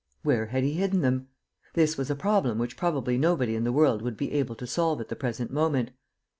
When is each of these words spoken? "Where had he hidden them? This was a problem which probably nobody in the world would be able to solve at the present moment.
"Where 0.23 0.47
had 0.47 0.63
he 0.63 0.73
hidden 0.73 1.01
them? 1.01 1.27
This 1.75 1.95
was 1.95 2.09
a 2.09 2.15
problem 2.15 2.57
which 2.57 2.75
probably 2.75 3.19
nobody 3.19 3.55
in 3.55 3.65
the 3.65 3.71
world 3.71 4.01
would 4.01 4.17
be 4.17 4.31
able 4.31 4.55
to 4.55 4.65
solve 4.65 4.99
at 4.99 5.09
the 5.09 5.15
present 5.15 5.51
moment. 5.53 5.91